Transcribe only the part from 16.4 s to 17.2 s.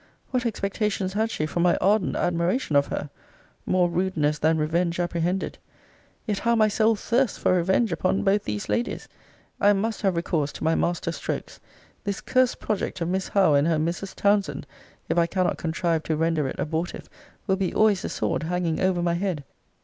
it abortive)